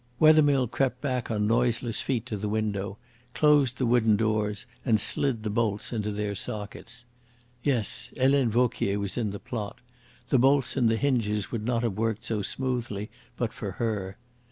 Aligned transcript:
Wethermill 0.19 0.67
crept 0.67 0.99
back 0.99 1.29
on 1.29 1.45
noiseless 1.45 2.01
feet 2.01 2.25
to 2.25 2.35
the 2.35 2.49
window, 2.49 2.97
closed 3.35 3.77
the 3.77 3.85
wooden 3.85 4.15
doors, 4.15 4.65
and 4.83 4.99
slid 4.99 5.43
the 5.43 5.49
bolts 5.51 5.93
into 5.93 6.09
their 6.11 6.33
sockets. 6.33 7.05
Yes, 7.61 8.11
Helene 8.17 8.49
Vauquier 8.49 8.97
was 8.97 9.15
in 9.15 9.29
the 9.29 9.37
plot. 9.39 9.77
The 10.29 10.39
bolts 10.39 10.75
and 10.75 10.89
the 10.89 10.97
hinges 10.97 11.51
would 11.51 11.67
not 11.67 11.83
have 11.83 11.99
worked 11.99 12.25
so 12.25 12.41
smoothly 12.41 13.11
but 13.37 13.53
for 13.53 13.73
her. 13.73 14.17